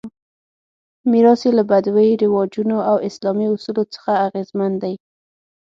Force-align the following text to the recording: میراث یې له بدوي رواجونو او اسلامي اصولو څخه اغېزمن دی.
میراث 1.11 1.41
یې 1.45 1.51
له 1.59 1.63
بدوي 1.71 2.09
رواجونو 2.23 2.77
او 2.89 2.95
اسلامي 3.07 3.45
اصولو 3.53 3.83
څخه 3.95 4.11
اغېزمن 4.25 4.71
دی. 4.83 4.95